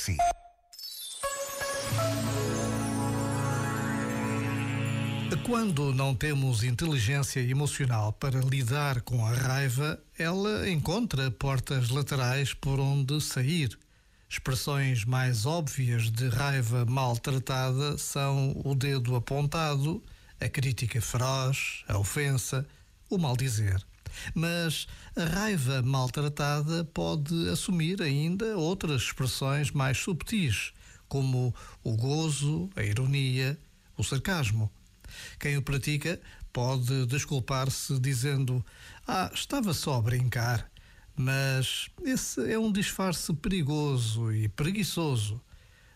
[0.00, 0.16] si.
[5.44, 12.78] Quando não temos inteligência emocional para lidar com a raiva, ela encontra portas laterais por
[12.78, 13.76] onde sair.
[14.28, 20.00] Expressões mais óbvias de raiva maltratada são o dedo apontado,
[20.40, 22.64] a crítica feroz, a ofensa,
[23.10, 23.82] o maldizer.
[24.34, 30.72] Mas a raiva maltratada pode assumir ainda outras expressões mais subtis,
[31.08, 33.58] como o gozo, a ironia,
[33.96, 34.70] o sarcasmo.
[35.38, 36.20] Quem o pratica
[36.52, 38.64] pode desculpar-se dizendo:
[39.06, 40.70] Ah, estava só a brincar.
[41.16, 45.40] Mas esse é um disfarce perigoso e preguiçoso.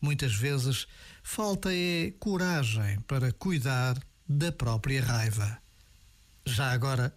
[0.00, 0.86] Muitas vezes
[1.22, 3.98] falta é coragem para cuidar
[4.28, 5.58] da própria raiva.
[6.44, 7.16] Já agora,